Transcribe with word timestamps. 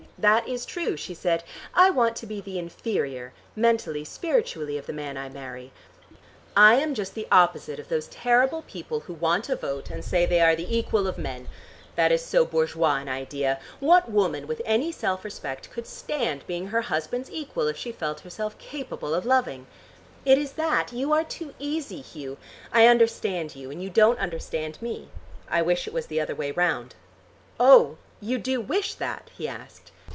"That 0.17 0.47
is 0.47 0.67
true," 0.67 0.95
she 0.97 1.15
said. 1.15 1.43
"I 1.73 1.89
want 1.89 2.15
to 2.17 2.27
be 2.27 2.41
the 2.41 2.59
inferior, 2.59 3.33
mentally, 3.55 4.05
spiritually, 4.05 4.77
of 4.77 4.85
the 4.85 4.93
man 4.93 5.17
I 5.17 5.29
marry. 5.29 5.71
I 6.55 6.75
am 6.75 6.93
just 6.93 7.15
the 7.15 7.27
opposite 7.31 7.79
of 7.79 7.89
those 7.89 8.05
terrible 8.05 8.61
people 8.67 8.99
who 8.99 9.13
want 9.15 9.49
a 9.49 9.55
vote, 9.55 9.89
and 9.89 10.05
say 10.05 10.27
they 10.27 10.39
are 10.39 10.55
the 10.55 10.77
equal 10.77 11.07
of 11.07 11.17
men. 11.17 11.47
That 11.95 12.11
is 12.11 12.23
so 12.23 12.45
bourgeois 12.45 12.97
an 12.97 13.09
idea. 13.09 13.59
What 13.79 14.11
woman 14.11 14.45
with 14.45 14.61
any 14.63 14.91
self 14.91 15.25
respect 15.25 15.71
could 15.71 15.87
stand 15.87 16.45
being 16.45 16.67
her 16.67 16.81
husband's 16.83 17.31
equal 17.31 17.67
if 17.67 17.75
she 17.75 17.91
felt 17.91 18.19
herself 18.19 18.55
capable 18.59 19.15
of 19.15 19.25
loving? 19.25 19.65
It 20.23 20.37
is 20.37 20.51
that. 20.51 20.93
You 20.93 21.13
are 21.13 21.23
too 21.23 21.55
easy, 21.57 22.01
Hugh. 22.01 22.37
I 22.71 22.85
understand 22.85 23.55
you, 23.55 23.71
and 23.71 23.81
you 23.81 23.89
don't 23.89 24.19
understand 24.19 24.79
me. 24.83 25.09
I 25.49 25.63
wish 25.63 25.87
it 25.87 25.93
was 25.95 26.05
the 26.05 26.21
other 26.21 26.35
way 26.35 26.51
round." 26.51 26.93
"Oh, 27.59 27.97
you 28.21 28.37
do 28.37 28.61
wish 28.61 28.93
that?" 28.93 29.31
he 29.35 29.47
asked. 29.47 29.91